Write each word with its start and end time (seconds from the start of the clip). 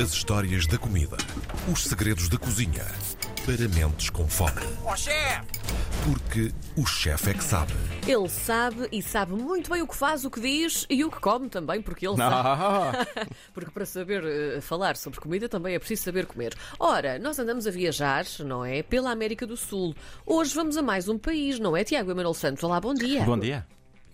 As 0.00 0.12
histórias 0.12 0.64
da 0.64 0.78
comida. 0.78 1.16
Os 1.72 1.82
segredos 1.82 2.28
da 2.28 2.38
cozinha. 2.38 2.84
Para 3.44 3.68
mentes 3.68 4.08
com 4.10 4.28
fome. 4.28 4.60
Ó 4.84 4.94
chefe! 4.94 5.44
Porque 6.04 6.52
o 6.76 6.86
chefe 6.86 7.30
é 7.30 7.34
que 7.34 7.42
sabe. 7.42 7.72
Ele 8.06 8.28
sabe 8.28 8.88
e 8.92 9.02
sabe 9.02 9.32
muito 9.32 9.68
bem 9.68 9.82
o 9.82 9.88
que 9.88 9.96
faz, 9.96 10.24
o 10.24 10.30
que 10.30 10.40
diz 10.40 10.86
e 10.88 11.04
o 11.04 11.10
que 11.10 11.18
come 11.18 11.48
também, 11.48 11.82
porque 11.82 12.06
ele 12.06 12.16
sabe. 12.16 12.32
Ah, 12.32 12.92
Porque 13.52 13.72
para 13.72 13.84
saber 13.84 14.22
eh, 14.24 14.60
falar 14.60 14.96
sobre 14.96 15.18
comida 15.18 15.48
também 15.48 15.74
é 15.74 15.80
preciso 15.80 16.04
saber 16.04 16.26
comer. 16.26 16.54
Ora, 16.78 17.18
nós 17.18 17.36
andamos 17.40 17.66
a 17.66 17.70
viajar, 17.72 18.24
não 18.44 18.64
é? 18.64 18.84
Pela 18.84 19.10
América 19.10 19.44
do 19.48 19.56
Sul. 19.56 19.96
Hoje 20.24 20.54
vamos 20.54 20.76
a 20.76 20.82
mais 20.82 21.08
um 21.08 21.18
país, 21.18 21.58
não 21.58 21.76
é, 21.76 21.82
Tiago 21.82 22.12
Emanuel 22.12 22.34
Santos? 22.34 22.62
Olá, 22.62 22.80
bom 22.80 22.94
dia. 22.94 23.24
bom 23.24 23.36
dia. 23.36 23.66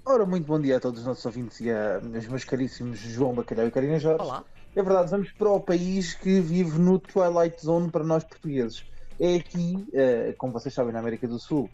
Ora, 0.07 0.25
muito 0.25 0.47
bom 0.47 0.59
dia 0.59 0.79
a 0.79 0.81
todos 0.81 1.01
os 1.01 1.07
nossos 1.07 1.27
ouvintes 1.27 1.61
e 1.61 1.71
a 1.71 1.97
aos 1.97 2.27
meus 2.27 2.45
caríssimos 2.45 2.99
João 2.99 3.35
Bacalhau 3.35 3.67
e 3.67 3.71
Karina 3.71 3.99
Jorge. 3.99 4.23
Olá. 4.23 4.45
É 4.77 4.83
verdade, 4.83 5.09
vamos 5.09 5.31
para 5.31 5.51
o 5.51 5.61
país 5.61 6.15
que 6.15 6.41
vive 6.41 6.81
no 6.81 6.99
Twilight 6.99 7.65
Zone 7.65 7.91
para 7.93 8.03
nós 8.03 8.25
portugueses. 8.25 8.85
É 9.21 9.37
aqui, 9.37 9.87
eh, 9.93 10.35
como 10.37 10.53
vocês 10.53 10.75
sabem, 10.75 10.93
na 10.93 10.99
América 10.99 11.29
do 11.29 11.39
Sul, 11.39 11.71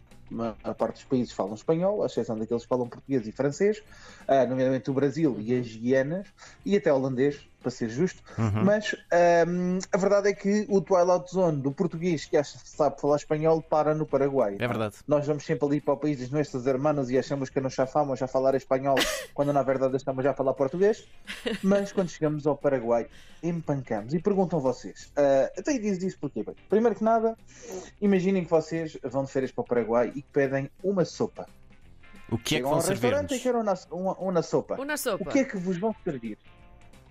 a 0.63 0.73
parte 0.73 0.95
dos 0.95 1.05
países 1.05 1.33
falam 1.33 1.55
espanhol, 1.55 2.03
à 2.03 2.05
exceção 2.05 2.37
daqueles 2.37 2.61
que 2.63 2.69
falam 2.69 2.87
português 2.87 3.27
e 3.27 3.31
francês, 3.31 3.81
ah, 4.27 4.45
nomeadamente 4.45 4.89
o 4.89 4.93
Brasil 4.93 5.35
e 5.39 5.57
as 5.57 5.75
Guianas, 5.75 6.27
e 6.63 6.77
até 6.77 6.93
holandês, 6.93 7.47
para 7.61 7.71
ser 7.71 7.89
justo. 7.89 8.21
Mas 8.63 8.95
ahm, 9.11 9.79
a 9.91 9.97
verdade 9.97 10.29
é 10.29 10.33
que 10.33 10.65
o 10.69 10.81
Twilight 10.81 11.31
Zone 11.31 11.61
do 11.61 11.71
português 11.71 12.25
que 12.25 12.37
acha 12.37 12.57
que 12.57 12.69
sabe 12.69 12.99
falar 12.99 13.17
espanhol 13.17 13.61
para 13.61 13.93
no 13.93 14.05
Paraguai. 14.05 14.57
É 14.59 14.67
verdade. 14.67 14.95
Nós 15.07 15.25
vamos 15.25 15.45
sempre 15.45 15.65
ali 15.65 15.81
para 15.81 15.93
o 15.93 15.97
país 15.97 16.17
dos 16.17 16.29
nossos 16.31 16.65
hermanos 16.65 17.09
e 17.09 17.17
achamos 17.17 17.49
que 17.49 17.59
nos 17.59 17.73
chafamos 17.73 18.21
a 18.21 18.27
falar 18.27 18.55
espanhol 18.55 18.95
quando 19.33 19.53
na 19.53 19.63
verdade 19.63 19.95
estamos 19.95 20.23
já 20.23 20.31
a 20.31 20.33
falar 20.33 20.53
português. 20.53 21.07
Mas 21.63 21.91
quando 21.91 22.09
chegamos 22.09 22.45
ao 22.45 22.57
Paraguai, 22.57 23.07
empancamos. 23.43 24.13
E 24.13 24.19
perguntam 24.19 24.59
vocês, 24.59 25.11
ah, 25.15 25.51
até 25.57 25.77
diz 25.77 26.01
isso 26.01 26.17
porquê? 26.19 26.43
Bem, 26.43 26.55
primeiro 26.69 26.95
que 26.95 27.03
nada, 27.03 27.37
imaginem 28.01 28.43
que 28.43 28.49
vocês 28.49 28.97
vão 29.03 29.23
de 29.23 29.31
férias 29.31 29.51
para 29.51 29.61
o 29.61 29.65
Paraguai 29.65 30.11
e 30.15 30.21
que 30.21 30.29
pedem 30.31 30.69
uma 30.83 31.05
sopa. 31.05 31.47
O 32.31 32.37
que 32.37 32.55
é 32.55 32.57
que 32.59 32.63
vão 32.63 32.75
ao 32.75 32.81
restaurante 32.81 33.35
e 33.35 33.39
querem 33.39 33.61
uma, 33.61 33.77
uma, 33.91 34.13
uma 34.13 34.41
sopa. 34.41 34.81
Uma 34.81 34.95
sopa. 34.95 35.23
O 35.23 35.27
que 35.27 35.39
é 35.39 35.43
que 35.43 35.57
vos 35.57 35.77
vão 35.77 35.93
servir? 36.03 36.37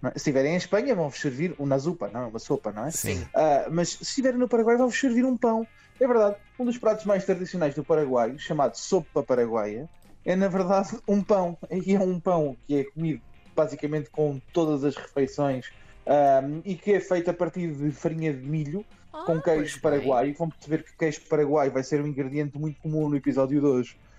É? 0.02 0.10
Se 0.10 0.16
estiverem 0.16 0.54
em 0.54 0.56
Espanha, 0.56 0.94
vão-vos 0.94 1.20
servir 1.20 1.54
uma 1.58 1.78
zupa, 1.78 2.08
não 2.12 2.22
é? 2.22 2.26
Uma 2.26 2.38
sopa, 2.38 2.72
não 2.72 2.86
é? 2.86 2.90
Sim. 2.90 3.26
Ah, 3.34 3.66
mas 3.70 3.90
se 3.90 4.02
estiverem 4.02 4.38
no 4.38 4.48
Paraguai, 4.48 4.76
vão-vos 4.76 4.98
servir 4.98 5.24
um 5.24 5.36
pão. 5.36 5.66
É 6.00 6.06
verdade, 6.06 6.36
um 6.58 6.64
dos 6.64 6.78
pratos 6.78 7.04
mais 7.04 7.24
tradicionais 7.24 7.74
do 7.74 7.84
Paraguai, 7.84 8.34
chamado 8.38 8.74
sopa 8.74 9.22
paraguaia, 9.22 9.86
é 10.24 10.34
na 10.34 10.48
verdade 10.48 10.98
um 11.06 11.22
pão. 11.22 11.58
E 11.70 11.94
é 11.94 12.00
um 12.00 12.18
pão 12.18 12.56
que 12.66 12.76
é 12.76 12.84
comido 12.84 13.20
basicamente 13.54 14.08
com 14.08 14.40
todas 14.52 14.84
as 14.84 14.96
refeições 14.96 15.70
ah, 16.06 16.40
e 16.64 16.74
que 16.74 16.94
é 16.94 17.00
feito 17.00 17.30
a 17.30 17.34
partir 17.34 17.70
de 17.72 17.90
farinha 17.90 18.32
de 18.32 18.46
milho 18.46 18.84
Ah, 19.12 19.24
com 19.26 19.40
queijo 19.40 19.80
paraguaio. 19.82 20.34
Vão 20.34 20.48
perceber 20.48 20.84
que 20.84 20.96
queijo 20.96 21.20
paraguaio 21.28 21.70
vai 21.70 21.82
ser 21.82 22.00
um 22.00 22.06
ingrediente 22.06 22.58
muito 22.58 22.80
comum 22.80 23.08
no 23.08 23.16
episódio 23.16 23.60
de 23.60 23.66
hoje, 23.66 23.98
ah, 23.98 24.09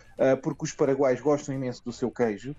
porque 0.44 0.66
os 0.66 0.74
paraguaios 0.74 1.22
gostam 1.22 1.56
imenso 1.56 1.84
do 1.84 1.92
seu 1.92 2.12
queijo. 2.12 2.56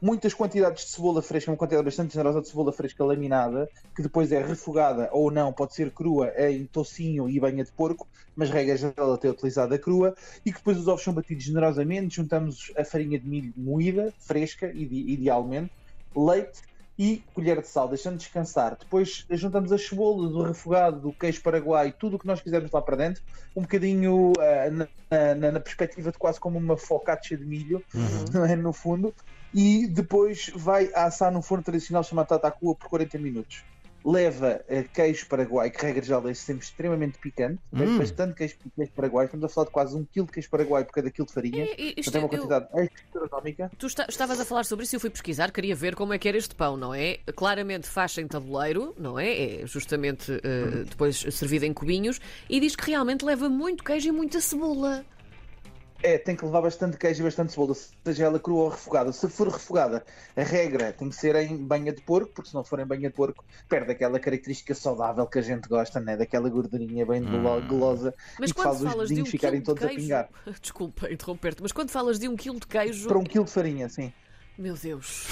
Muitas 0.00 0.34
quantidades 0.34 0.84
de 0.84 0.90
cebola 0.90 1.22
fresca, 1.22 1.50
uma 1.50 1.56
quantidade 1.56 1.84
bastante 1.84 2.12
generosa 2.12 2.40
de 2.40 2.48
cebola 2.48 2.72
fresca 2.72 3.04
laminada, 3.04 3.68
que 3.94 4.02
depois 4.02 4.32
é 4.32 4.42
refogada 4.44 5.08
ou 5.12 5.30
não, 5.30 5.52
pode 5.52 5.74
ser 5.74 5.92
crua 5.92 6.32
em 6.38 6.66
tocinho 6.66 7.28
e 7.28 7.38
banha 7.38 7.64
de 7.64 7.72
porco, 7.72 8.08
mas 8.34 8.50
regra 8.50 8.76
geral 8.76 9.12
até 9.12 9.30
utilizada 9.30 9.78
crua, 9.78 10.14
e 10.44 10.50
que 10.50 10.58
depois 10.58 10.78
os 10.78 10.88
ovos 10.88 11.02
são 11.02 11.14
batidos 11.14 11.44
generosamente, 11.44 12.16
juntamos 12.16 12.72
a 12.76 12.84
farinha 12.84 13.18
de 13.18 13.26
milho 13.26 13.52
moída, 13.56 14.12
fresca, 14.26 14.70
ide- 14.74 15.12
idealmente, 15.12 15.70
leite 16.14 16.60
e 16.98 17.22
colher 17.34 17.60
de 17.60 17.68
sal, 17.68 17.88
deixando 17.88 18.16
descansar. 18.18 18.76
Depois 18.78 19.24
juntamos 19.30 19.70
a 19.72 19.78
cebola, 19.78 20.28
do 20.28 20.42
refogado, 20.42 21.00
do 21.00 21.12
queijo 21.14 21.42
paraguai, 21.42 21.92
tudo 21.98 22.16
o 22.16 22.18
que 22.18 22.26
nós 22.26 22.40
quisermos 22.40 22.70
lá 22.72 22.80
para 22.82 22.96
dentro, 22.96 23.22
um 23.54 23.62
bocadinho 23.62 24.32
ah, 24.38 24.70
na, 24.70 25.34
na- 25.34 25.52
na 25.52 25.60
perspectiva 25.60 26.10
de 26.10 26.18
quase 26.18 26.40
como 26.40 26.58
uma 26.58 26.76
focaccia 26.76 27.36
de 27.36 27.44
milho, 27.44 27.84
não 28.32 28.44
é? 28.44 28.56
No 28.56 28.72
fundo, 28.72 29.14
e 29.52 29.86
depois 29.88 30.50
vai 30.54 30.90
assar 30.94 31.30
num 31.32 31.42
forno 31.42 31.64
tradicional 31.64 32.02
chamado 32.04 32.28
tatacua 32.28 32.74
por 32.76 32.88
40 32.88 33.18
minutos. 33.18 33.64
Leva 34.08 34.64
eh, 34.68 34.84
queijo 34.84 35.26
paraguai, 35.26 35.68
que 35.68 35.82
regra 35.84 36.00
geral 36.00 36.28
é 36.28 36.32
sempre 36.34 36.64
extremamente 36.64 37.18
picante, 37.18 37.58
Hum. 37.72 37.98
bastante 37.98 38.34
queijo, 38.34 38.54
queijo 38.76 38.92
paraguai, 38.92 39.24
estamos 39.24 39.44
a 39.44 39.48
falar 39.48 39.64
de 39.66 39.72
quase 39.72 39.96
um 39.96 40.04
quilo 40.04 40.26
de 40.26 40.32
queijo 40.32 40.48
paraguai 40.48 40.84
por 40.84 40.92
cada 40.92 41.10
quilo 41.10 41.26
de 41.26 41.32
farinha. 41.34 41.64
E- 41.64 41.74
e- 41.76 41.94
isto 42.00 42.12
Portanto, 42.12 42.14
é 42.14 42.18
uma 42.20 42.24
eu- 42.26 42.28
quantidade 42.48 42.88
astronómica. 43.12 43.70
Tu 43.76 43.86
esta- 43.86 44.06
estavas 44.08 44.38
a 44.38 44.44
falar 44.44 44.64
sobre 44.64 44.84
isso 44.84 44.94
e 44.94 44.96
eu 44.96 45.00
fui 45.00 45.10
pesquisar, 45.10 45.50
queria 45.50 45.74
ver 45.74 45.96
como 45.96 46.12
é 46.12 46.18
que 46.20 46.28
era 46.28 46.38
este 46.38 46.54
pão, 46.54 46.76
não 46.76 46.94
é? 46.94 47.18
Claramente 47.34 47.88
faixa 47.88 48.20
em 48.20 48.28
tabuleiro, 48.28 48.94
não 48.96 49.18
é? 49.18 49.62
É 49.62 49.66
justamente 49.66 50.30
eh, 50.44 50.84
depois 50.88 51.16
servido 51.32 51.64
em 51.64 51.72
cubinhos 51.72 52.20
e 52.48 52.60
diz 52.60 52.76
que 52.76 52.86
realmente 52.88 53.24
leva 53.24 53.48
muito 53.48 53.82
queijo 53.82 54.08
e 54.08 54.12
muita 54.12 54.40
cebola. 54.40 55.04
É, 56.06 56.18
tem 56.18 56.36
que 56.36 56.44
levar 56.44 56.60
bastante 56.62 56.96
queijo 56.96 57.20
e 57.20 57.24
bastante 57.24 57.50
cebola, 57.52 57.74
seja 57.74 58.26
ela 58.26 58.38
crua 58.38 58.62
ou 58.62 58.68
refogada. 58.68 59.10
Se 59.10 59.28
for 59.28 59.48
refogada, 59.48 60.04
a 60.36 60.42
regra 60.44 60.92
tem 60.92 61.08
que 61.08 61.16
ser 61.16 61.34
em 61.34 61.56
banha 61.56 61.92
de 61.92 62.00
porco, 62.00 62.32
porque 62.32 62.48
se 62.48 62.54
não 62.54 62.62
for 62.62 62.78
em 62.78 62.86
banha 62.86 63.08
de 63.08 63.14
porco, 63.16 63.44
perde 63.68 63.90
aquela 63.90 64.20
característica 64.20 64.72
saudável 64.72 65.26
que 65.26 65.40
a 65.40 65.42
gente 65.42 65.68
gosta, 65.68 65.98
né? 65.98 66.16
daquela 66.16 66.48
gordurinha 66.48 67.04
bem 67.04 67.24
golo- 67.24 67.60
golosa 67.62 68.14
Mas 68.38 68.50
e 68.50 68.54
que 68.54 68.56
quando 68.60 68.66
faz 68.68 68.80
os 68.82 68.88
falas 68.88 69.08
de 69.08 69.14
um 69.14 69.16
dedinhos 69.16 69.30
ficarem 69.30 69.58
de 69.58 69.66
todos 69.66 69.82
a 69.82 69.88
pingar. 69.88 70.28
Desculpa 70.62 71.10
interromper-te, 71.10 71.60
mas 71.60 71.72
quando 71.72 71.90
falas 71.90 72.20
de 72.20 72.28
um 72.28 72.36
quilo 72.36 72.60
de 72.60 72.68
queijo... 72.68 73.08
Para 73.08 73.18
um 73.18 73.24
quilo 73.24 73.44
de 73.44 73.50
farinha, 73.50 73.88
sim. 73.88 74.12
Meu 74.56 74.74
Deus. 74.74 75.26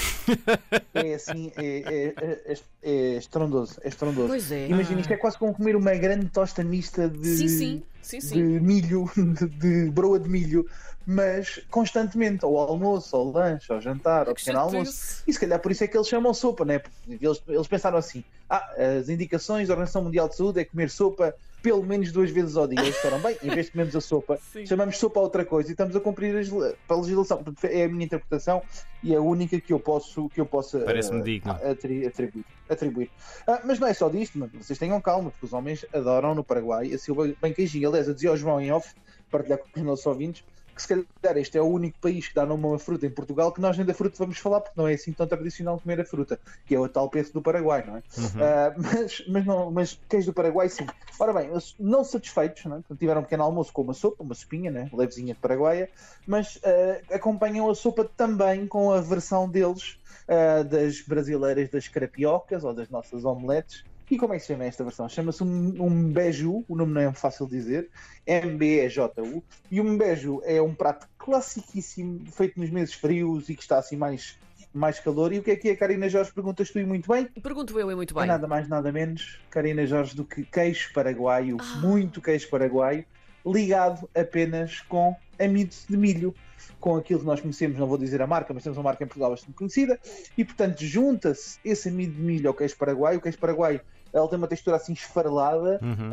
É 0.92 1.14
assim, 1.14 1.52
é, 1.56 2.12
é, 2.16 2.52
é, 2.52 2.58
é 2.82 3.16
estrondoso, 3.16 3.80
é 3.82 3.88
estrondoso. 3.88 4.26
Pois 4.28 4.50
é. 4.50 4.66
Imagina, 4.68 5.00
isto 5.00 5.12
é 5.12 5.16
quase 5.16 5.38
como 5.38 5.54
comer 5.54 5.76
uma 5.76 5.94
grande 5.94 6.28
tosta 6.28 6.64
mista 6.64 7.08
de, 7.08 7.28
Sim, 7.28 7.48
sim. 7.48 7.82
Sim, 8.04 8.18
de 8.18 8.26
sim. 8.26 8.42
milho, 8.60 9.10
de, 9.16 9.46
de 9.48 9.90
broa 9.90 10.18
de 10.20 10.28
milho, 10.28 10.66
mas 11.06 11.60
constantemente, 11.70 12.44
ao 12.44 12.56
almoço, 12.56 13.14
ao 13.16 13.30
lanche, 13.30 13.72
ao 13.72 13.80
jantar, 13.80 14.28
ao 14.28 14.34
Que 14.34 14.40
pequeno 14.42 14.58
almoço. 14.60 14.92
chatice. 14.92 15.22
E 15.26 15.32
se 15.32 15.40
calhar 15.40 15.58
por 15.60 15.72
isso 15.72 15.84
é 15.84 15.86
que 15.88 15.96
eles 15.96 16.08
chamam 16.08 16.32
sopa, 16.34 16.64
né? 16.64 16.78
Porque 16.78 17.24
eles, 17.24 17.42
eles 17.48 17.66
pensaram 17.66 17.98
assim: 17.98 18.22
ah, 18.48 18.64
as 19.00 19.08
indicações 19.08 19.68
da 19.68 19.74
Organização 19.74 20.02
Mundial 20.04 20.28
de 20.28 20.36
Saúde 20.36 20.60
é 20.60 20.64
comer 20.64 20.90
sopa 20.90 21.34
pelo 21.62 21.82
menos 21.82 22.12
duas 22.12 22.30
vezes 22.30 22.58
ao 22.58 22.68
dia. 22.68 22.78
Eles 22.78 22.94
disseram, 22.94 23.18
bem, 23.20 23.38
em 23.42 23.48
vez 23.48 23.64
de 23.66 23.72
comermos 23.72 23.96
a 23.96 24.00
sopa, 24.02 24.38
Sim. 24.52 24.66
chamamos 24.66 24.98
sopa 24.98 25.18
a 25.18 25.22
outra 25.22 25.46
coisa 25.46 25.70
e 25.70 25.72
estamos 25.72 25.96
a 25.96 26.00
cumprir 26.00 26.30
a 26.32 26.34
legisla- 26.36 26.74
a 26.86 26.94
legislação. 26.94 27.42
É 27.62 27.84
a 27.84 27.88
minha 27.88 28.04
interpretação 28.04 28.60
e 29.02 29.14
é 29.14 29.16
a 29.16 29.20
única 29.22 29.58
que 29.58 29.72
eu 29.72 29.80
posso, 29.80 30.28
que 30.28 30.42
eu 30.42 30.44
possa 30.44 30.80
Parece-me 30.80 31.20
eh, 31.20 31.22
digno. 31.22 31.52
atri- 31.52 32.06
atribuir. 32.06 32.44
atribuir. 32.68 33.10
Ah, 33.46 33.62
mas 33.64 33.78
não 33.78 33.88
é 33.88 33.94
só 33.94 34.10
disto, 34.10 34.38
mas 34.38 34.50
vocês 34.52 34.78
tenham 34.78 35.00
calma, 35.00 35.30
porque 35.30 35.46
os 35.46 35.54
homens 35.54 35.86
adoram 35.90 36.34
no 36.34 36.44
Paraguai 36.44 36.92
a 36.92 36.98
seu 36.98 37.14
bem 37.14 37.52
queijinho. 37.54 37.88
Aliás, 37.94 38.08
eu 38.08 38.14
dizia 38.14 38.30
ao 38.30 38.36
João 38.36 38.60
em 38.60 38.72
off, 38.72 38.92
partilhar 39.30 39.58
com 39.58 39.68
os 39.76 39.82
nossos 39.82 40.04
ouvintes, 40.04 40.42
que 40.74 40.82
se 40.82 40.88
calhar 40.88 41.36
este 41.36 41.56
é 41.56 41.62
o 41.62 41.66
único 41.66 41.96
país 42.00 42.26
que 42.26 42.34
dá 42.34 42.44
nome 42.44 42.64
a 42.64 42.68
uma 42.68 42.78
fruta 42.78 43.06
em 43.06 43.10
Portugal 43.10 43.52
que 43.52 43.60
nós 43.60 43.76
nem 43.76 43.86
da 43.86 43.94
fruta 43.94 44.16
vamos 44.18 44.38
falar, 44.38 44.60
porque 44.60 44.78
não 44.78 44.88
é 44.88 44.94
assim 44.94 45.12
tão 45.12 45.26
tradicional 45.26 45.78
comer 45.80 46.00
a 46.00 46.04
fruta, 46.04 46.38
que 46.66 46.74
é 46.74 46.80
o 46.80 46.88
tal 46.88 47.08
peso 47.08 47.32
do 47.32 47.40
Paraguai, 47.40 47.84
não 47.86 47.96
é? 47.96 48.02
Ah, 48.42 48.74
mas, 48.76 49.24
mas, 49.28 49.46
não, 49.46 49.70
mas 49.70 50.00
queijo 50.08 50.26
do 50.26 50.34
Paraguai, 50.34 50.68
sim. 50.68 50.84
Ora 51.20 51.32
bem, 51.32 51.50
não 51.78 52.02
satisfeitos, 52.02 52.64
não 52.64 52.78
é? 52.78 52.96
Tiveram 52.96 53.20
um 53.20 53.24
pequeno 53.24 53.44
almoço 53.44 53.72
com 53.72 53.82
uma 53.82 53.94
sopa, 53.94 54.24
uma 54.24 54.34
sopinha, 54.34 54.72
né? 54.72 54.90
levezinha 54.92 55.34
de 55.34 55.40
Paraguaia, 55.40 55.88
mas 56.26 56.58
ah, 56.64 57.14
acompanham 57.14 57.70
a 57.70 57.74
sopa 57.74 58.04
também 58.16 58.66
com 58.66 58.90
a 58.90 59.00
versão 59.00 59.48
deles 59.48 59.96
ah, 60.28 60.64
das 60.64 61.00
brasileiras 61.02 61.70
das 61.70 61.86
carapiocas 61.86 62.64
ou 62.64 62.74
das 62.74 62.88
nossas 62.88 63.24
omeletes. 63.24 63.84
E 64.10 64.18
como 64.18 64.34
é 64.34 64.36
que 64.36 64.42
se 64.42 64.48
chama 64.48 64.64
esta 64.64 64.84
versão? 64.84 65.08
Chama-se 65.08 65.42
um, 65.42 65.82
um 65.82 66.12
beiju, 66.12 66.64
o 66.68 66.76
nome 66.76 66.92
não 66.92 67.00
é 67.00 67.12
fácil 67.12 67.46
de 67.46 67.56
dizer, 67.56 67.90
M-B-E-J-U, 68.26 69.42
e 69.70 69.80
o 69.80 69.84
mbeju 69.84 70.40
é 70.44 70.60
um 70.60 70.74
prato 70.74 71.08
classiquíssimo, 71.18 72.24
feito 72.30 72.58
nos 72.60 72.70
meses 72.70 72.94
frios 72.94 73.48
e 73.48 73.54
que 73.54 73.62
está 73.62 73.78
assim 73.78 73.96
mais, 73.96 74.38
mais 74.72 75.00
calor. 75.00 75.32
E 75.32 75.38
o 75.38 75.42
que 75.42 75.50
é 75.50 75.56
que 75.56 75.68
é, 75.70 75.76
Karina 75.76 76.08
Jorge? 76.08 76.32
Perguntas 76.32 76.70
tu 76.70 76.78
e 76.78 76.84
muito 76.84 77.10
bem. 77.10 77.26
Pergunto 77.42 77.78
eu 77.78 77.90
e 77.90 77.94
muito 77.94 78.16
É 78.16 78.20
bem. 78.20 78.28
nada 78.28 78.46
mais, 78.46 78.68
nada 78.68 78.92
menos, 78.92 79.40
Karina 79.50 79.86
Jorge, 79.86 80.14
do 80.14 80.24
que 80.24 80.42
queijo 80.44 80.92
paraguaio, 80.92 81.56
Ah. 81.60 81.76
muito 81.80 82.20
queijo 82.20 82.48
paraguaio, 82.50 83.04
ligado 83.44 84.08
apenas 84.14 84.80
com 84.82 85.16
amido 85.38 85.74
de 85.88 85.96
milho, 85.96 86.34
com 86.80 86.96
aquilo 86.96 87.20
que 87.20 87.26
nós 87.26 87.40
conhecemos, 87.40 87.78
não 87.78 87.86
vou 87.86 87.98
dizer 87.98 88.20
a 88.22 88.26
marca, 88.26 88.52
mas 88.54 88.62
temos 88.62 88.76
uma 88.78 88.84
marca 88.84 89.02
em 89.02 89.06
Portugal 89.06 89.30
bastante 89.30 89.52
conhecida, 89.54 89.98
e 90.36 90.44
portanto 90.44 90.80
junta-se 90.84 91.58
esse 91.64 91.88
amido 91.88 92.14
de 92.14 92.22
milho 92.22 92.48
ao 92.48 92.54
queijo 92.54 92.76
paraguaio, 92.76 93.18
o 93.18 93.20
queijo 93.22 93.38
paraguaio 93.38 93.80
ele 94.14 94.28
tem 94.28 94.38
uma 94.38 94.46
textura 94.48 94.76
assim 94.76 94.92
esfarelada, 94.92 95.80
Uhum. 95.82 96.10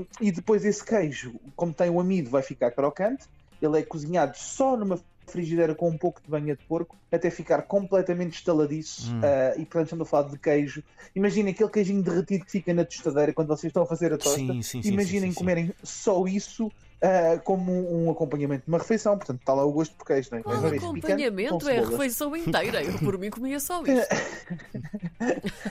um, 0.00 0.06
e 0.20 0.32
depois 0.32 0.64
esse 0.64 0.84
queijo, 0.84 1.34
como 1.54 1.72
tem 1.72 1.88
o 1.88 2.00
amido, 2.00 2.28
vai 2.28 2.42
ficar 2.42 2.72
crocante. 2.72 3.24
Ele 3.62 3.78
é 3.78 3.82
cozinhado 3.82 4.36
só 4.36 4.76
numa 4.76 4.98
frigideira 5.30 5.74
com 5.74 5.88
um 5.88 5.98
pouco 5.98 6.22
de 6.22 6.28
banha 6.28 6.56
de 6.56 6.64
porco 6.64 6.96
até 7.10 7.30
ficar 7.30 7.62
completamente 7.62 8.34
estaladiço. 8.34 9.12
Hum. 9.12 9.20
Uh, 9.20 9.60
e 9.60 9.64
portanto, 9.64 9.84
estamos 9.84 10.06
a 10.06 10.10
falar 10.10 10.28
de 10.28 10.38
queijo. 10.38 10.82
Imaginem 11.14 11.52
aquele 11.52 11.70
queijinho 11.70 12.02
derretido 12.02 12.44
que 12.44 12.50
fica 12.50 12.74
na 12.74 12.84
tostadeira 12.84 13.32
quando 13.32 13.48
vocês 13.48 13.70
estão 13.70 13.82
a 13.82 13.86
fazer 13.86 14.12
a 14.12 14.18
tosta. 14.18 14.38
Sim, 14.38 14.62
sim, 14.62 14.80
Imaginem 14.84 15.20
sim, 15.22 15.26
sim, 15.28 15.32
sim. 15.32 15.38
comerem 15.38 15.72
só 15.82 16.26
isso 16.26 16.66
uh, 16.66 17.40
como 17.44 17.72
um 17.72 18.10
acompanhamento 18.10 18.64
de 18.64 18.68
uma 18.68 18.78
refeição. 18.78 19.16
Portanto, 19.16 19.40
está 19.40 19.54
lá 19.54 19.64
o 19.64 19.72
gosto 19.72 19.94
por 19.96 20.06
queijo. 20.06 20.30
Não 20.32 20.38
é? 20.38 20.40
O 20.40 20.44
picante, 20.44 20.76
acompanhamento 20.76 21.58
com 21.58 21.68
é 21.68 21.78
a 21.78 21.88
refeição 21.88 22.36
inteira. 22.36 22.82
Eu 22.82 22.98
por 22.98 23.18
mim 23.18 23.30
comia 23.30 23.60
só 23.60 23.82
isto. 23.86 24.14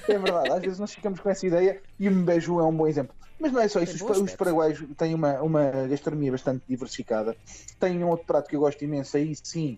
É 0.09 0.17
verdade, 0.17 0.51
às 0.51 0.61
vezes 0.61 0.79
nós 0.79 0.93
ficamos 0.93 1.19
com 1.19 1.29
essa 1.29 1.45
ideia 1.45 1.81
e 1.99 2.07
o 2.07 2.11
Mbeju 2.11 2.59
é 2.59 2.63
um 2.63 2.75
bom 2.75 2.87
exemplo. 2.87 3.15
Mas 3.39 3.51
não 3.51 3.61
é 3.61 3.67
só 3.67 3.81
isso, 3.81 4.05
os, 4.05 4.17
os 4.17 4.35
paraguaios 4.35 4.83
têm 4.97 5.13
uma, 5.13 5.41
uma 5.41 5.87
gastronomia 5.87 6.31
bastante 6.31 6.63
diversificada. 6.67 7.35
Tem 7.79 8.03
um 8.03 8.09
outro 8.09 8.25
prato 8.25 8.49
que 8.49 8.55
eu 8.55 8.61
gosto 8.61 8.83
imenso, 8.83 9.17
aí 9.17 9.35
sim, 9.35 9.77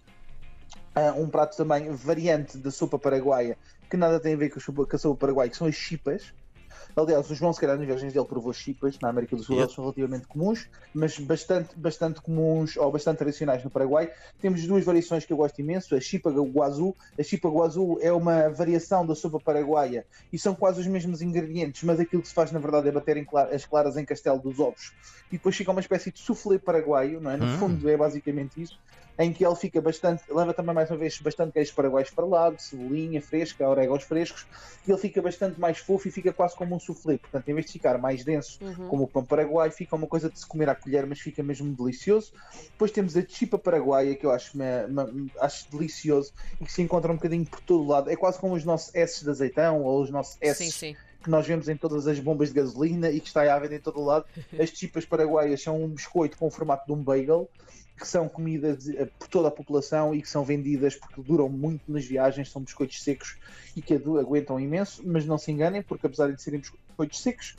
ah, 0.93 1.13
um 1.17 1.27
prato 1.27 1.57
também 1.57 1.91
variante 1.91 2.57
da 2.57 2.71
sopa 2.71 2.99
paraguaia, 2.99 3.57
que 3.89 3.97
nada 3.97 4.19
tem 4.19 4.33
a 4.33 4.37
ver 4.37 4.49
com 4.49 4.59
a 4.59 4.61
sopa, 4.61 4.85
com 4.85 4.95
a 4.95 4.99
sopa 4.99 5.19
paraguaia, 5.19 5.49
que 5.49 5.57
são 5.57 5.67
as 5.67 5.75
chipas. 5.75 6.33
Aliás, 6.95 7.29
o 7.29 7.35
João, 7.35 7.53
se 7.53 7.59
calhar, 7.61 7.77
nas 7.77 7.85
viagens 7.85 8.13
dele 8.13 8.25
provou 8.25 8.51
chipas 8.53 8.97
na 9.01 9.09
América 9.09 9.35
do 9.35 9.43
Sul, 9.43 9.67
são 9.69 9.83
relativamente 9.83 10.27
comuns, 10.27 10.67
mas 10.93 11.17
bastante, 11.19 11.77
bastante 11.77 12.21
comuns 12.21 12.75
ou 12.77 12.91
bastante 12.91 13.17
tradicionais 13.19 13.63
no 13.63 13.71
Paraguai. 13.71 14.09
Temos 14.39 14.65
duas 14.65 14.83
variações 14.83 15.25
que 15.25 15.33
eu 15.33 15.37
gosto 15.37 15.59
imenso: 15.59 15.95
a 15.95 15.99
chipa 15.99 16.29
guazu. 16.31 16.95
A 17.19 17.23
chipa 17.23 17.49
guazu 17.49 17.97
é 18.01 18.11
uma 18.11 18.49
variação 18.49 19.05
da 19.05 19.15
sopa 19.15 19.39
paraguaia 19.39 20.05
e 20.31 20.39
são 20.39 20.55
quase 20.55 20.79
os 20.81 20.87
mesmos 20.87 21.21
ingredientes, 21.21 21.83
mas 21.83 21.99
aquilo 21.99 22.21
que 22.21 22.27
se 22.27 22.33
faz 22.33 22.51
na 22.51 22.59
verdade 22.59 22.89
é 22.89 22.91
bater 22.91 23.23
clara- 23.25 23.53
as 23.55 23.65
claras 23.65 23.97
em 23.97 24.05
castelo 24.05 24.41
dos 24.41 24.59
ovos 24.59 24.93
e 25.31 25.35
depois 25.37 25.55
fica 25.55 25.71
uma 25.71 25.81
espécie 25.81 26.11
de 26.11 26.19
soufflé 26.19 26.57
paraguaio, 26.59 27.19
não 27.21 27.31
é? 27.31 27.37
No 27.37 27.45
Hum. 27.45 27.57
fundo 27.59 27.89
é 27.89 27.97
basicamente 27.97 28.61
isso, 28.61 28.79
em 29.19 29.33
que 29.33 29.45
ele 29.45 29.55
fica 29.55 29.81
bastante, 29.81 30.23
leva 30.29 30.53
também 30.53 30.75
mais 30.75 30.89
uma 30.91 30.97
vez 30.97 31.19
bastante 31.19 31.51
queijo 31.53 31.73
paraguaio 31.73 32.03
esfarelado, 32.03 32.61
cebolinha 32.61 33.21
fresca, 33.21 33.67
orégãos 33.67 34.03
frescos, 34.03 34.45
e 34.87 34.91
ele 34.91 34.99
fica 34.99 35.21
bastante 35.21 35.59
mais 35.59 35.79
fofo 35.79 36.07
e 36.07 36.11
fica 36.11 36.31
quase 36.31 36.55
como 36.55 36.75
um 36.75 36.79
soufflé. 36.79 37.17
Portanto, 37.17 37.49
em 37.49 37.53
vez 37.53 37.65
de 37.65 37.71
ficar 37.73 37.97
mais 37.97 38.23
denso 38.23 38.59
Uhum. 38.63 38.87
como 38.87 39.03
o 39.03 39.07
pão 39.07 39.25
paraguai, 39.25 39.71
fica 39.71 39.95
uma 39.95 40.07
coisa 40.07 40.29
de 40.29 40.39
se 40.39 40.45
comer 40.45 40.69
à 40.69 40.75
colher, 40.75 41.05
mas 41.07 41.19
fica 41.19 41.41
mesmo 41.41 41.73
delicioso. 41.75 42.31
Depois 42.71 42.91
temos 42.91 43.17
a 43.17 43.23
chipa 43.27 43.57
paraguaia, 43.57 44.15
que 44.15 44.25
eu 44.25 44.31
acho, 44.31 44.55
uma- 44.55 44.85
uma- 44.87 45.25
acho 45.41 45.69
delicioso 45.71 46.31
e 46.61 46.65
que 46.65 46.71
se 46.71 46.81
encontra 46.81 47.11
um 47.11 47.15
bocadinho 47.15 47.45
por 47.45 47.59
todo 47.61 47.83
o 47.83 47.87
lado. 47.87 48.09
É 48.09 48.15
quase 48.15 48.37
como 48.39 48.53
os 48.53 48.63
nossos 48.63 48.93
S 48.93 49.23
de 49.23 49.29
azeitão 49.29 49.81
ou 49.83 50.01
os 50.01 50.09
nossos 50.11 50.37
S 50.41 50.63
Sim, 50.63 50.71
sim. 50.71 50.95
que 51.23 51.29
nós 51.31 51.45
vemos 51.47 51.67
em 51.67 51.75
todas 51.75 52.07
as 52.07 52.19
bombas 52.19 52.49
de 52.49 52.53
gasolina 52.55 53.09
e 53.09 53.19
que 53.19 53.27
está 53.27 53.51
à 53.53 53.59
venda 53.59 53.75
em 53.75 53.79
todo 53.79 53.99
o 53.99 54.05
lado. 54.05 54.25
As 54.61 54.69
chipas 54.69 55.03
paraguaias 55.05 55.61
são 55.61 55.83
um 55.83 55.87
biscoito 55.89 56.37
com 56.37 56.45
o 56.47 56.51
formato 56.51 56.85
de 56.85 56.93
um 56.93 57.03
bagel 57.03 57.49
que 57.97 58.07
são 58.07 58.29
comidas 58.29 58.87
eh, 58.87 59.07
por 59.17 59.27
toda 59.27 59.47
a 59.47 59.51
população 59.51 60.13
e 60.13 60.21
que 60.21 60.29
são 60.29 60.45
vendidas 60.45 60.95
porque 60.95 61.21
duram 61.21 61.49
muito 61.49 61.91
nas 61.91 62.05
viagens, 62.05 62.51
são 62.51 62.61
biscoitos 62.61 63.01
secos 63.01 63.37
e 63.75 63.81
que 63.81 63.93
aguentam 63.93 64.59
imenso, 64.59 65.01
mas 65.05 65.25
não 65.25 65.37
se 65.37 65.51
enganem, 65.51 65.81
porque 65.81 66.05
apesar 66.05 66.31
de 66.31 66.41
serem 66.41 66.59
biscoitos 66.59 67.21
secos, 67.21 67.55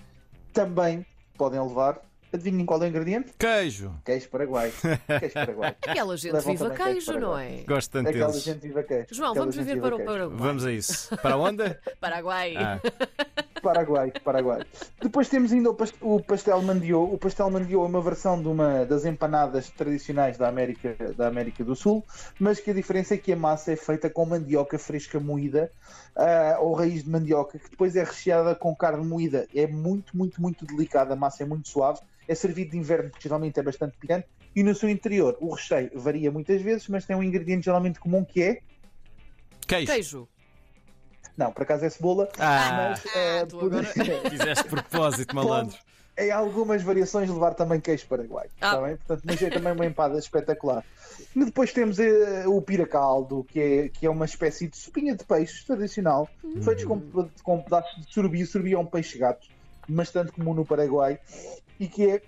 também 0.53 1.05
podem 1.37 1.61
levar, 1.61 2.01
adivinhem 2.33 2.67
qual 2.67 2.83
é 2.83 2.87
o 2.87 2.89
ingrediente? 2.89 3.33
Queijo. 3.39 3.95
Queijo 4.05 4.29
paraguai. 4.29 4.73
Queijo 5.21 5.35
paraguai. 5.35 5.77
Aquela 5.83 6.17
gente 6.17 6.33
Levam 6.33 6.53
viva 6.53 6.71
queijo 6.71 6.85
queijo, 7.07 7.21
não 7.21 7.39
é? 7.39 7.63
Gosto 7.67 7.91
tanto 7.91 8.09
Aquela 8.09 8.27
deles. 8.29 8.43
gente 8.43 8.61
viva 8.61 8.83
queijo. 8.83 9.07
João, 9.13 9.31
Aquela 9.31 9.47
vamos 9.47 9.57
viver 9.57 9.81
para 9.81 9.97
o. 9.97 10.05
Paraguai. 10.05 10.39
Vamos 10.39 10.65
a 10.65 10.73
isso. 10.73 11.17
Para 11.19 11.37
onde? 11.37 11.63
Paraguai. 12.01 12.55
Ah, 12.57 12.81
Paraguai, 13.61 14.13
Paraguai. 14.25 14.63
Depois 15.01 15.29
temos 15.29 15.53
ainda 15.53 15.71
o 15.71 15.75
pas- 15.75 15.95
o 16.01 16.23
pastel 16.23 16.61
mandiô. 16.63 17.05
O 17.05 17.19
pastel 17.19 17.51
mandiô 17.51 17.85
é 17.85 17.87
uma 17.87 18.01
versão 18.01 18.41
de 18.41 18.49
uma 18.49 18.85
das 18.85 19.05
empanadas 19.05 19.71
tradicionais 19.71 20.37
da 20.37 20.49
América, 20.49 20.97
da 21.17 21.27
América 21.29 21.65
do 21.65 21.75
Sul, 21.75 22.05
mas 22.39 22.61
que 22.61 22.71
a 22.71 22.75
diferença 22.75 23.15
é 23.15 23.19
que 23.19 23.33
a 23.33 23.37
massa 23.37 23.73
é 23.73 23.77
feita 23.77 24.09
com 24.09 24.25
mandioca 24.27 24.79
fresca 24.79 25.19
moída, 25.21 25.71
ah, 26.17 26.59
ou 26.61 26.75
raiz 26.75 27.05
de 27.05 27.11
mandioca, 27.11 27.59
que 27.59 27.71
depois 27.71 27.97
é 27.97 28.05
recheada 28.05 28.55
com 28.55 28.75
carne 28.75 29.05
moída. 29.07 29.47
É 29.55 29.67
muito, 29.67 30.17
muito, 30.17 30.41
muito 30.41 30.65
delicada, 30.67 31.15
a 31.15 31.17
massa 31.17 31.43
é 31.43 31.47
muito 31.47 31.69
suave. 31.69 32.01
É 32.27 32.35
servido 32.35 32.73
de 32.73 32.79
inverno, 32.79 33.11
porque 33.11 33.23
geralmente 33.23 33.59
é 33.59 33.63
bastante 33.63 33.97
picante. 33.97 34.27
E 34.55 34.63
no 34.63 34.75
seu 34.75 34.89
interior, 34.89 35.37
o 35.41 35.55
recheio 35.55 35.91
varia 35.95 36.31
muitas 36.31 36.61
vezes, 36.61 36.87
mas 36.89 37.07
tem 37.07 37.17
um 37.17 37.23
ingrediente 37.23 37.65
geralmente 37.65 37.99
comum 37.99 38.25
que 38.25 38.43
é. 38.43 38.61
queijo. 39.67 39.87
Queijo. 39.93 40.29
Não, 41.39 41.53
por 41.53 41.63
acaso 41.63 41.85
é 41.85 41.89
cebola, 41.89 42.29
Ah, 42.39 42.91
mas 42.91 43.05
ah, 43.15 43.47
tu 43.49 43.59
por- 43.59 43.67
agora- 43.67 43.85
fizeste 44.29 44.65
propósito, 44.65 45.35
malandro. 45.37 45.79
em 46.19 46.31
algumas 46.33 46.83
variações 46.83 47.31
levar 47.31 47.55
também 47.55 47.81
queijo 47.81 48.07
paraguai. 48.09 48.49
Ah. 48.61 48.67
Está 48.67 48.81
bem? 48.83 48.97
Portanto, 48.97 49.23
mas 49.25 49.41
é 49.43 49.49
também 49.51 49.73
uma 49.73 49.87
empada 49.87 50.19
espetacular. 50.19 50.85
E 51.37 51.45
depois 51.45 51.73
temos 51.73 52.01
eh, 52.01 52.43
o 52.47 52.61
piracaldo, 52.61 53.45
que 53.45 53.61
é, 53.61 53.89
que 53.89 54.05
é 54.05 54.11
uma 54.11 54.25
espécie 54.25 54.67
de 54.67 54.77
sopinha 54.77 55.15
de 55.15 55.25
peixe 55.25 55.65
tradicional, 55.65 56.29
feitos 56.63 56.85
com, 56.85 57.01
com 57.45 57.63
pedaços 57.63 58.05
de 58.05 58.13
surubim. 58.13 58.43
O 58.43 58.47
surubim 58.47 58.73
é 58.73 58.79
um 58.79 58.87
peixe 58.87 59.17
gato, 59.19 59.47
bastante 59.89 60.33
comum 60.33 60.55
no 60.55 60.65
Paraguai, 60.67 61.21
e 61.79 61.87
que 61.87 62.07
é 62.07 62.21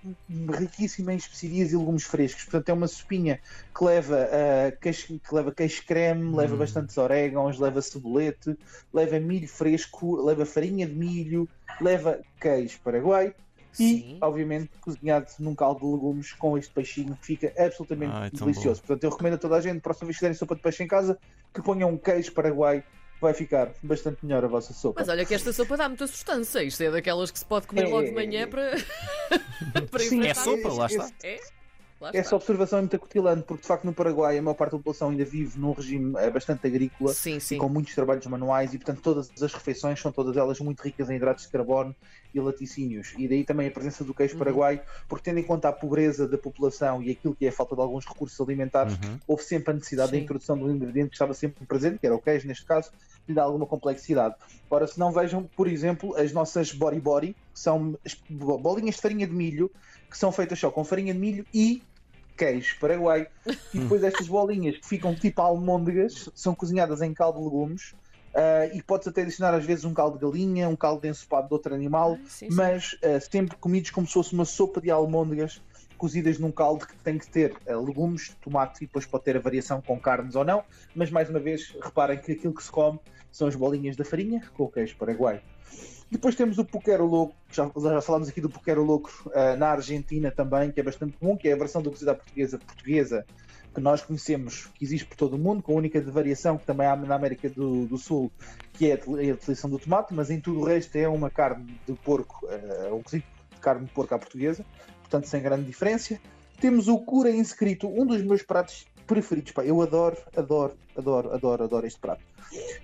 riquíssima 0.57 1.13
em 1.13 1.17
especiarias 1.17 1.71
e 1.71 1.77
legumes 1.77 2.03
frescos. 2.03 2.43
Portanto, 2.43 2.69
é 2.69 2.73
uma 2.73 2.87
sopinha 2.87 3.39
que 3.75 3.83
leva, 3.83 4.17
eh, 4.31 4.77
queijo, 4.79 5.19
que 5.19 5.35
leva 5.35 5.51
queijo 5.51 5.83
creme, 5.85 6.35
leva 6.35 6.55
bastantes 6.55 6.97
orégãos, 6.97 7.59
leva 7.59 7.81
cebolete, 7.81 8.57
leva 8.93 9.19
milho 9.19 9.47
fresco, 9.47 10.21
leva 10.23 10.45
farinha 10.45 10.87
de 10.87 10.93
milho, 10.93 11.49
leva 11.81 12.19
queijo 12.39 12.79
paraguai 12.81 13.33
e, 13.73 13.73
Sim. 13.73 14.17
obviamente, 14.21 14.69
cozinhado 14.79 15.27
num 15.39 15.55
caldo 15.55 15.79
de 15.79 15.85
legumes 15.85 16.33
com 16.33 16.57
este 16.57 16.73
peixinho 16.73 17.15
que 17.17 17.25
fica 17.25 17.53
absolutamente 17.57 18.13
Ai, 18.13 18.29
tão 18.31 18.47
delicioso. 18.47 18.81
Portanto, 18.81 19.03
eu 19.03 19.09
recomendo 19.09 19.33
a 19.35 19.37
toda 19.37 19.55
a 19.55 19.61
gente, 19.61 19.81
próxima 19.81 20.07
vez 20.07 20.17
que 20.17 20.19
fizerem 20.19 20.37
sopa 20.37 20.55
de 20.55 20.61
peixe 20.61 20.83
em 20.83 20.87
casa, 20.87 21.17
que 21.53 21.61
ponham 21.61 21.89
um 21.89 21.97
queijo 21.97 22.31
paraguai, 22.33 22.83
vai 23.21 23.33
ficar 23.33 23.71
bastante 23.83 24.25
melhor 24.25 24.43
a 24.43 24.47
vossa 24.47 24.73
sopa. 24.73 24.99
Mas 25.01 25.09
olha 25.09 25.25
que 25.25 25.33
esta 25.33 25.53
sopa 25.53 25.77
dá 25.77 25.87
muita 25.87 26.07
sustância. 26.07 26.63
Isto 26.63 26.83
é 26.83 26.91
daquelas 26.91 27.31
que 27.31 27.39
se 27.39 27.45
pode 27.45 27.67
comer 27.67 27.85
É, 27.85 27.87
logo 27.87 28.05
de 28.07 28.11
manhã 28.13 28.41
é. 28.41 28.45
para. 28.47 28.71
para 29.89 29.99
Sim. 29.99 30.25
É 30.25 30.33
sopa, 30.33 30.69
lá 30.73 30.85
está. 30.87 31.09
É? 31.23 31.39
Lá 31.99 32.09
Essa 32.09 32.19
está. 32.19 32.35
observação 32.37 32.79
é 32.79 32.81
muito 32.81 32.95
acutilante, 32.95 33.43
porque 33.43 33.61
de 33.61 33.67
facto 33.67 33.83
no 33.85 33.93
Paraguai 33.93 34.35
a 34.35 34.41
maior 34.41 34.55
parte 34.55 34.71
da 34.71 34.79
população 34.79 35.09
ainda 35.11 35.23
vive 35.23 35.59
num 35.59 35.71
regime 35.71 36.15
eh, 36.17 36.31
bastante 36.31 36.65
agrícola 36.65 37.13
Sim, 37.13 37.39
sim. 37.39 37.57
e 37.57 37.59
com 37.59 37.69
muitos 37.69 37.93
trabalhos 37.93 38.25
manuais 38.25 38.73
e 38.73 38.79
portanto 38.79 39.01
todas 39.03 39.29
as 39.39 39.53
refeições 39.53 39.99
são 40.01 40.11
todas 40.11 40.35
elas 40.35 40.59
muito 40.61 40.81
ricas 40.81 41.11
em 41.11 41.17
hidratos 41.17 41.43
de 41.45 41.51
carbono 41.51 41.95
e 42.33 42.39
laticínios 42.39 43.13
e 43.19 43.27
daí 43.27 43.43
também 43.43 43.67
a 43.67 43.71
presença 43.71 44.03
do 44.03 44.15
queijo 44.15 44.33
Uhum. 44.33 44.39
paraguai 44.39 44.81
porque 45.07 45.25
tendo 45.29 45.41
em 45.41 45.43
conta 45.43 45.69
a 45.69 45.71
pobreza 45.71 46.27
da 46.27 46.39
população 46.39 47.03
e 47.03 47.11
aquilo 47.11 47.35
que 47.35 47.45
é 47.45 47.49
a 47.49 47.51
falta 47.51 47.75
de 47.75 47.81
alguns 47.81 48.03
recursos 48.07 48.41
alimentares 48.41 48.93
Uhum. 48.93 49.19
houve 49.27 49.43
sempre 49.43 49.69
a 49.69 49.73
necessidade 49.75 50.11
da 50.11 50.17
Sim. 50.17 50.23
introdução 50.23 50.57
de 50.57 50.63
um 50.63 50.71
ingrediente 50.71 51.09
que 51.09 51.15
estava 51.15 51.35
sempre 51.35 51.63
presente, 51.67 51.99
que 51.99 52.07
era 52.07 52.15
o 52.15 52.19
queijo 52.19 52.47
neste 52.47 52.65
caso, 52.65 52.89
lhe 53.27 53.35
dá 53.35 53.43
alguma 53.43 53.65
complexidade. 53.65 54.35
Ora, 54.69 54.87
se 54.87 54.99
não 54.99 55.11
vejam, 55.11 55.43
por 55.55 55.67
exemplo, 55.67 56.15
as 56.17 56.31
nossas 56.31 56.71
bori 56.71 56.99
bori, 56.99 57.35
que 57.53 57.59
são 57.59 57.97
as 58.05 58.15
bolinhas 58.29 58.95
de 58.95 59.01
farinha 59.01 59.27
de 59.27 59.33
milho, 59.33 59.71
que 60.09 60.17
são 60.17 60.31
feitas 60.31 60.59
só 60.59 60.69
com 60.71 60.83
farinha 60.83 61.13
de 61.13 61.19
milho 61.19 61.45
e 61.53 61.81
queijo 62.37 62.77
paraguai. 62.79 63.27
E 63.73 63.79
depois 63.79 64.03
estas 64.03 64.27
bolinhas 64.27 64.77
que 64.77 64.87
ficam 64.87 65.13
tipo 65.13 65.41
almôndegas, 65.41 66.29
são 66.33 66.55
cozinhadas 66.55 67.01
em 67.01 67.13
caldo 67.13 67.39
de 67.39 67.45
legumes. 67.45 67.93
ah, 68.33 68.65
e 68.73 68.81
podes 68.81 69.07
até 69.07 69.21
adicionar 69.21 69.53
às 69.53 69.65
vezes 69.65 69.85
um 69.85 69.93
caldo 69.93 70.17
de 70.17 70.25
galinha, 70.25 70.67
um 70.67 70.75
caldo 70.75 71.01
de 71.01 71.09
ensopado 71.09 71.47
de 71.47 71.53
outro 71.53 71.73
animal, 71.75 72.13
Ai, 72.13 72.25
sim, 72.27 72.49
sim. 72.49 72.55
mas 72.55 72.97
ah, 73.03 73.19
sempre 73.19 73.55
comidos 73.57 73.91
como 73.91 74.07
se 74.07 74.13
fosse 74.13 74.33
uma 74.33 74.45
sopa 74.45 74.81
de 74.81 74.89
almôndegas 74.89 75.61
cozidas 76.01 76.39
num 76.39 76.51
caldo 76.51 76.87
que 76.87 76.97
tem 76.97 77.19
que 77.19 77.29
ter 77.29 77.55
ah, 77.67 77.75
legumes, 77.75 78.35
tomate 78.41 78.83
e 78.83 78.87
depois 78.87 79.05
pode 79.05 79.23
ter 79.23 79.37
a 79.37 79.39
variação 79.39 79.79
com 79.79 79.99
carnes 79.99 80.35
ou 80.35 80.43
não. 80.43 80.63
Mas 80.95 81.11
mais 81.11 81.29
uma 81.29 81.39
vez, 81.39 81.75
reparem 81.79 82.17
que 82.17 82.31
aquilo 82.31 82.55
que 82.55 82.63
se 82.63 82.71
come 82.71 82.99
são 83.31 83.47
as 83.47 83.55
bolinhas 83.55 83.95
da 83.95 84.03
farinha 84.03 84.41
com 84.57 84.63
o 84.63 84.67
queijo 84.67 84.97
paraguai. 84.97 85.43
Depois 86.09 86.35
temos 86.35 86.57
o 86.57 86.65
Puquero 86.65 87.05
Louco, 87.05 87.35
já, 87.51 87.69
já 87.73 88.01
falámos 88.01 88.27
aqui 88.27 88.41
do 88.41 88.49
Puquero 88.49 88.83
Louco 88.83 89.31
ah, 89.35 89.55
na 89.55 89.69
Argentina 89.69 90.31
também, 90.31 90.71
que 90.71 90.79
é 90.79 90.83
bastante 90.83 91.15
comum, 91.17 91.37
que 91.37 91.47
é 91.47 91.53
a 91.53 91.55
versão 91.55 91.83
da 91.83 91.91
cozida 91.91 92.13
à 92.13 92.15
portuguesa 92.15 92.57
portuguesa 92.57 93.25
que 93.73 93.79
nós 93.79 94.01
conhecemos, 94.01 94.65
que 94.73 94.83
existe 94.83 95.07
por 95.07 95.15
todo 95.15 95.35
o 95.35 95.39
mundo, 95.39 95.61
com 95.61 95.73
a 95.73 95.75
única 95.75 96.01
variação 96.01 96.57
que 96.57 96.65
também 96.65 96.87
há 96.87 96.95
na 96.95 97.15
América 97.15 97.47
do, 97.47 97.85
do 97.85 97.97
Sul, 97.97 98.29
que 98.73 98.91
é 98.91 98.95
a 98.95 98.97
a 98.97 99.33
utilização 99.33 99.69
do 99.69 99.77
tomate, 99.77 100.13
mas 100.15 100.31
em 100.31 100.41
tudo 100.41 100.59
o 100.61 100.63
resto 100.65 100.95
é 100.97 101.07
uma 101.07 101.29
carne 101.29 101.79
de 101.87 101.93
porco, 101.93 102.47
ah, 102.49 102.93
um 102.93 103.03
cozido 103.03 103.23
de 103.53 103.61
carne 103.61 103.85
de 103.85 103.91
porco 103.91 104.15
à 104.15 104.19
portuguesa, 104.19 104.65
portanto 105.11 105.27
sem 105.27 105.41
grande 105.41 105.65
diferença. 105.65 106.17
Temos 106.59 106.87
o 106.87 106.97
cura 106.99 107.29
inscrito, 107.29 107.87
um 107.87 108.05
dos 108.05 108.21
meus 108.21 108.41
pratos 108.41 108.85
preferidos. 109.05 109.51
Pá, 109.51 109.65
eu 109.65 109.81
adoro, 109.81 110.15
adoro, 110.35 110.77
adoro, 110.97 111.33
adoro, 111.33 111.63
adoro 111.65 111.85
este 111.85 111.99
prato. 111.99 112.23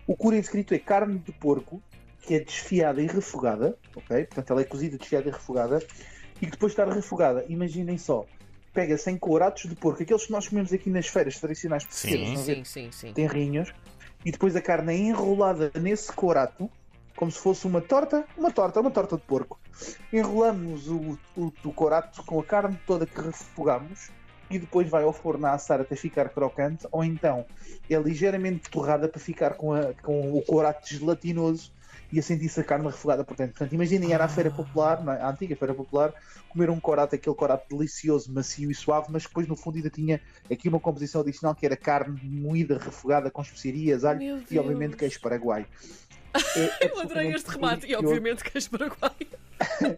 O 0.05 0.15
cura 0.15 0.35
inscrito 0.35 0.73
é 0.73 0.79
carne 0.79 1.19
de 1.19 1.31
porco 1.31 1.81
que 2.21 2.35
é 2.35 2.39
desfiada 2.41 3.01
e 3.01 3.07
refogada, 3.07 3.77
ok? 3.95 4.25
Portanto, 4.25 4.51
ela 4.51 4.61
é 4.61 4.65
cozida, 4.65 4.97
desfiada 4.97 5.29
e 5.29 5.31
refogada, 5.31 5.81
e 6.41 6.45
que 6.45 6.51
depois 6.51 6.73
de 6.73 6.81
estar 6.81 6.93
refogada, 6.93 7.45
imaginem 7.47 7.97
só, 7.97 8.25
pega-se 8.73 9.09
em 9.09 9.17
coratos 9.17 9.69
de 9.69 9.75
porco, 9.75 10.03
aqueles 10.03 10.25
que 10.25 10.31
nós 10.33 10.45
comemos 10.45 10.73
aqui 10.73 10.89
nas 10.89 11.07
feiras 11.07 11.39
tradicionais 11.39 11.85
portuguesas, 11.85 12.39
Sim. 12.39 12.45
ver? 12.45 12.55
Sim, 12.55 12.63
sim, 12.65 12.91
sim. 12.91 13.13
tenrinhos, 13.13 13.71
e 14.25 14.31
depois 14.31 14.57
a 14.57 14.61
carne 14.61 14.93
é 14.93 14.97
enrolada 14.97 15.71
nesse 15.79 16.11
corato, 16.11 16.69
como 17.17 17.29
se 17.31 17.39
fosse 17.39 17.65
uma 17.67 17.81
torta, 17.81 18.23
uma 18.37 18.51
torta, 18.51 18.79
uma 18.79 18.91
torta 18.91 19.17
de 19.17 19.23
porco. 19.23 19.59
Enrolamos 20.13 20.87
o, 20.87 21.17
o, 21.35 21.51
o 21.65 21.73
corato 21.73 22.23
com 22.23 22.39
a 22.39 22.43
carne 22.43 22.79
toda 22.87 23.05
que 23.05 23.19
refogamos 23.19 24.09
e 24.49 24.57
depois 24.57 24.87
vai 24.89 25.03
ao 25.03 25.11
forno 25.11 25.45
a 25.47 25.51
assar 25.51 25.81
até 25.81 25.95
ficar 25.95 26.29
crocante, 26.29 26.87
ou 26.91 27.03
então 27.03 27.45
é 27.89 27.97
ligeiramente 27.97 28.69
torrada 28.69 29.09
para 29.09 29.19
ficar 29.19 29.55
com, 29.55 29.73
a- 29.73 29.93
com 30.01 30.31
o 30.31 30.41
corato 30.43 30.87
gelatinoso 30.87 31.73
e 32.11 32.19
a 32.19 32.23
sentir-se 32.23 32.59
a 32.59 32.63
carne 32.63 32.85
refogada 32.85 33.23
por 33.23 33.35
dentro. 33.35 33.53
Portanto, 33.53 33.73
imaginem, 33.73 34.13
era 34.13 34.25
a 34.25 34.27
feira 34.27 34.49
popular, 34.49 35.03
não 35.03 35.13
é? 35.13 35.21
a 35.21 35.29
antiga 35.29 35.55
feira 35.55 35.73
popular, 35.73 36.13
comer 36.49 36.69
um 36.69 36.79
corate, 36.79 37.15
aquele 37.15 37.35
corate 37.35 37.65
delicioso, 37.69 38.31
macio 38.31 38.71
e 38.71 38.75
suave, 38.75 39.07
mas 39.09 39.23
depois 39.23 39.47
no 39.47 39.55
fundo 39.55 39.77
ainda 39.77 39.89
tinha 39.89 40.21
aqui 40.51 40.69
uma 40.69 40.79
composição 40.79 41.21
adicional 41.21 41.53
que 41.53 41.65
era 41.65 41.75
carne 41.75 42.19
moída, 42.23 42.77
refogada 42.77 43.29
com 43.29 43.41
especiarias, 43.41 44.05
alho 44.05 44.19
Meu 44.19 44.41
e 44.49 44.59
obviamente 44.59 44.95
queijo 44.95 45.19
paraguai. 45.19 45.65
É 46.79 46.91
Eu 46.91 46.99
adorei 46.99 47.33
este 47.33 47.49
remate 47.49 47.87
e, 47.87 47.95
obviamente, 47.95 48.43
queijo 48.43 48.69
paraguai. 48.69 49.15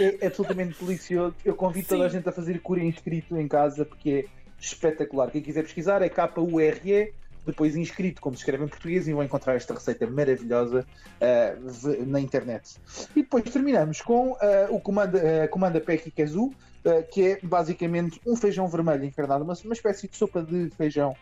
É 0.00 0.26
absolutamente 0.26 0.82
delicioso. 0.82 1.36
Eu 1.44 1.54
convido 1.54 1.88
toda 1.88 2.06
a 2.06 2.10
Sim. 2.10 2.16
gente 2.16 2.28
a 2.28 2.32
fazer 2.32 2.60
cura 2.60 2.82
inscrito 2.82 3.36
em 3.36 3.46
casa 3.46 3.84
porque 3.84 4.10
é 4.10 4.24
espetacular. 4.60 5.30
Quem 5.30 5.42
quiser 5.42 5.62
pesquisar 5.62 6.02
é 6.02 6.08
KURE, 6.08 7.14
depois 7.46 7.76
inscrito, 7.76 8.20
como 8.20 8.34
se 8.36 8.40
escreve 8.42 8.64
em 8.64 8.68
português, 8.68 9.06
e 9.08 9.12
vão 9.12 9.22
encontrar 9.22 9.54
esta 9.54 9.74
receita 9.74 10.06
maravilhosa 10.06 10.86
ah, 11.20 11.56
v- 11.60 12.04
na 12.06 12.20
internet. 12.20 12.76
E 13.14 13.22
depois 13.22 13.44
terminamos 13.44 14.00
com 14.00 14.36
ah, 14.40 14.68
o 14.70 14.80
comando, 14.80 15.16
uh, 15.16 15.48
comanda 15.50 15.80
Peki 15.80 16.10
Kazu, 16.10 16.50
ah, 16.84 17.02
que 17.02 17.32
é 17.32 17.38
basicamente 17.42 18.20
um 18.26 18.36
feijão 18.36 18.66
vermelho 18.68 19.04
encarnado, 19.04 19.44
uma, 19.44 19.54
uma 19.64 19.74
espécie 19.74 20.08
de 20.08 20.16
sopa 20.16 20.42
de 20.42 20.70
feijão. 20.76 21.14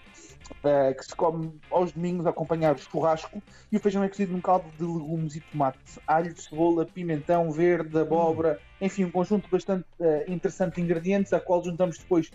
ah, 0.64 0.92
que 0.94 1.04
se 1.04 1.14
come 1.14 1.52
aos 1.70 1.92
domingos 1.92 2.26
a 2.26 2.30
acompanhar 2.30 2.74
o 2.74 2.78
churrasco 2.78 3.42
e 3.70 3.76
o 3.76 3.80
feijão 3.80 4.02
é 4.02 4.08
cozido 4.08 4.32
num 4.32 4.40
caldo 4.40 4.70
de 4.76 4.84
legumes 4.84 5.36
e 5.36 5.40
tomate, 5.40 5.78
alho, 6.06 6.34
cebola, 6.40 6.84
pimentão 6.84 7.50
verde, 7.50 7.98
abóbora, 7.98 8.58
enfim, 8.80 9.04
um 9.04 9.10
conjunto 9.10 9.48
bastante 9.50 9.86
eh, 10.00 10.24
interessante 10.28 10.76
de 10.76 10.82
ingredientes, 10.82 11.32
a 11.32 11.40
qual 11.40 11.62
juntamos 11.64 11.98
depois 11.98 12.30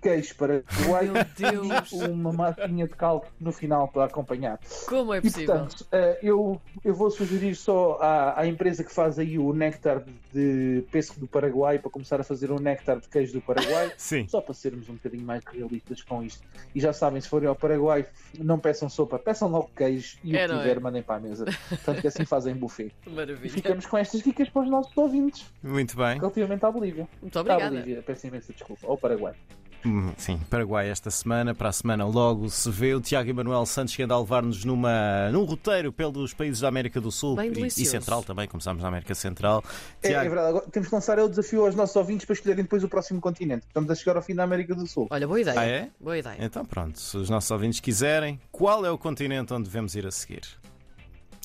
queijo 0.00 0.34
para 0.36 0.62
Meu 0.80 1.24
Deus. 1.36 1.92
uma 1.92 2.32
massinha 2.32 2.86
de 2.86 2.94
caldo 2.94 3.26
no 3.38 3.52
final 3.52 3.88
para 3.88 4.04
acompanhar. 4.04 4.58
Como 4.86 5.12
é 5.14 5.18
E 5.18 5.22
possível? 5.22 5.46
portanto, 5.54 5.86
eh, 5.92 6.18
eu, 6.22 6.60
eu 6.84 6.94
vou 6.94 7.10
sugerir 7.10 7.54
só 7.54 7.98
à, 8.00 8.40
à 8.40 8.46
empresa 8.46 8.82
que 8.84 8.92
faz 8.92 9.18
aí 9.18 9.38
o 9.38 9.52
néctar 9.52 10.02
de 10.32 10.84
pesco 10.90 11.18
do 11.20 11.26
Paraguai 11.26 11.78
para 11.78 11.90
começar 11.90 12.20
a 12.20 12.24
fazer 12.24 12.50
um 12.50 12.58
néctar 12.58 12.98
de 13.00 13.08
queijo 13.08 13.32
do 13.34 13.40
Paraguai. 13.40 13.92
Sim. 13.98 14.26
Só 14.28 14.40
para 14.40 14.54
sermos 14.54 14.88
um 14.88 14.94
bocadinho 14.94 15.24
mais 15.24 15.42
realistas 15.44 16.02
com 16.02 16.22
isto. 16.22 16.42
E 16.74 16.80
já 16.80 16.92
sabem, 16.92 17.20
se 17.20 17.28
forem 17.28 17.48
ao 17.48 17.54
Paraguai, 17.56 18.06
não 18.38 18.58
peçam 18.58 18.88
sopa, 18.88 19.18
peçam 19.18 19.48
logo 19.48 19.70
queijo 19.76 20.18
e 20.24 20.36
É, 20.36 20.44
o 20.44 20.48
que 20.48 20.52
não 20.54 20.60
é? 20.60 20.62
tiver, 20.62 20.80
mandem 20.80 21.02
para 21.02 21.16
a 21.16 21.20
mesa. 21.20 21.44
Portanto, 21.68 22.00
que 22.00 22.06
assim 22.08 22.24
fazem 22.24 22.54
buffet. 22.54 22.92
E 23.06 23.10
Maravilha. 23.10 23.50
ficamos 23.50 23.86
com 23.86 23.98
estas 23.98 24.22
dicas 24.22 24.48
para 24.48 24.62
os 24.62 24.70
nossos 24.70 24.96
ouvintes 24.96 25.46
Muito 25.62 25.96
bem. 25.96 26.18
relativamente 26.18 26.64
à 26.64 26.70
Bolívia. 26.70 27.08
Muito 27.20 27.36
À 27.36 27.40
obrigada. 27.40 27.70
Bolívia, 27.70 28.02
peço 28.02 28.26
imensa 28.26 28.52
desculpa. 28.52 28.86
Ao 28.86 28.96
Paraguai. 28.96 29.34
Hum, 29.84 30.12
Sim, 30.16 30.38
Paraguai 30.50 30.88
esta 30.90 31.10
semana, 31.10 31.54
para 31.54 31.68
a 31.68 31.72
semana 31.72 32.06
logo 32.06 32.48
se 32.50 32.70
vê 32.70 32.94
o 32.94 33.00
Tiago 33.00 33.30
Emanuel 33.30 33.64
Santos 33.64 33.96
que 33.96 34.02
anda 34.02 34.14
a 34.14 34.20
levar-nos 34.20 34.64
numa, 34.64 35.30
num 35.30 35.44
roteiro 35.44 35.92
pelos 35.92 36.34
países 36.34 36.60
da 36.60 36.68
América 36.68 37.00
do 37.00 37.10
Sul 37.10 37.40
e, 37.42 37.66
e. 37.66 37.70
Central 37.86 38.22
também, 38.22 38.46
começámos 38.46 38.82
na 38.82 38.88
América 38.88 39.14
Central. 39.14 39.64
É, 40.02 40.08
é 40.08 40.10
Tiago, 40.10 40.30
verdade, 40.30 40.48
agora 40.48 40.66
temos 40.70 40.88
que 40.88 40.94
lançar 40.94 41.18
é 41.18 41.22
o 41.22 41.28
desafio 41.28 41.64
aos 41.64 41.74
nossos 41.74 41.96
ouvintes 41.96 42.26
para 42.26 42.34
escolherem 42.34 42.64
depois 42.64 42.84
o 42.84 42.88
próximo 42.88 43.20
continente. 43.20 43.66
Estamos 43.66 43.90
a 43.90 43.94
chegar 43.94 44.16
ao 44.16 44.22
fim 44.22 44.34
da 44.34 44.44
América 44.44 44.74
do 44.74 44.86
Sul. 44.86 45.08
Olha, 45.10 45.26
boa 45.26 45.40
ideia. 45.40 45.58
Ah, 45.58 45.64
é? 45.64 45.88
Boa 45.98 46.18
ideia. 46.18 46.36
Então 46.38 46.64
pronto, 46.64 46.98
se 46.98 47.16
os 47.16 47.30
nossos 47.30 47.50
ouvintes 47.50 47.80
quiserem, 47.80 48.40
qual 48.52 48.84
é 48.84 48.90
o 48.90 48.98
continente 48.98 49.52
onde 49.54 49.64
devemos 49.64 49.94
ir 49.94 50.06
a 50.06 50.10
seguir? 50.10 50.59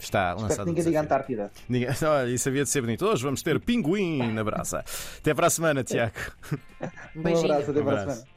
Está 0.05 0.29
Espero 0.29 0.41
lançado 0.41 0.57
que 0.57 0.61
o 0.61 0.65
ninguém 0.73 0.83
diga. 0.85 1.01
Antártida. 1.01 1.51
Ninguém... 1.67 1.89
Olha, 2.07 2.29
isso 2.29 2.47
havia 2.47 2.63
de 2.63 2.69
ser 2.69 2.81
bonito. 2.81 3.05
Hoje 3.05 3.23
vamos 3.23 3.41
ter 3.41 3.59
pinguim 3.59 4.31
na 4.31 4.43
braça. 4.43 4.83
Até 5.17 5.33
para 5.33 5.47
a 5.47 5.49
semana, 5.49 5.83
Tiago. 5.83 6.13
Um 7.15 7.21
Um 7.25 7.37
abraço, 7.37 7.71
até 7.71 7.81
Um 7.81 7.83
para 7.83 7.95
a 7.95 7.99
semana. 8.01 8.27